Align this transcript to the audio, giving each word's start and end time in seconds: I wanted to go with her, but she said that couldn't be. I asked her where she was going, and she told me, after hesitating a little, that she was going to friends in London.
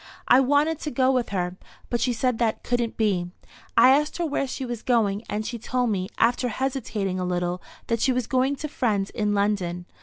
I 0.27 0.39
wanted 0.39 0.79
to 0.79 0.89
go 0.89 1.11
with 1.11 1.29
her, 1.29 1.57
but 1.91 2.01
she 2.01 2.11
said 2.11 2.39
that 2.39 2.63
couldn't 2.63 2.97
be. 2.97 3.29
I 3.77 3.89
asked 3.91 4.17
her 4.17 4.25
where 4.25 4.47
she 4.47 4.65
was 4.65 4.81
going, 4.81 5.21
and 5.29 5.45
she 5.45 5.59
told 5.59 5.91
me, 5.91 6.09
after 6.17 6.47
hesitating 6.47 7.19
a 7.19 7.23
little, 7.23 7.61
that 7.85 7.99
she 8.01 8.11
was 8.11 8.25
going 8.25 8.55
to 8.55 8.67
friends 8.67 9.11
in 9.11 9.35
London. 9.35 9.85